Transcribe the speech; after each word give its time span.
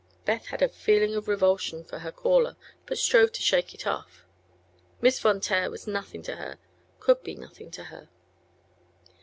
Beth 0.25 0.47
had 0.47 0.63
a 0.63 0.67
feeling 0.67 1.13
of 1.13 1.27
repulsion 1.27 1.83
for 1.83 1.99
her 1.99 2.11
caller, 2.11 2.55
but 2.87 2.97
strove 2.97 3.31
to 3.31 3.43
shake 3.43 3.75
it 3.75 3.85
off. 3.85 4.25
Miss 4.99 5.19
Von 5.19 5.39
Taer 5.39 5.69
was 5.69 5.85
nothing 5.85 6.23
to 6.23 6.37
her; 6.37 6.57
could 6.99 7.21
be 7.21 7.35
nothing 7.35 7.69
to 7.69 7.83
her. 7.83 8.09